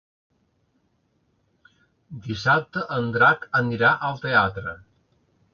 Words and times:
Dissabte 2.29 2.87
en 2.97 3.13
Drac 3.19 3.47
anirà 3.63 3.95
al 4.09 4.21
teatre. 4.29 4.79